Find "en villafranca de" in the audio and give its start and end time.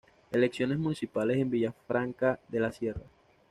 1.37-2.59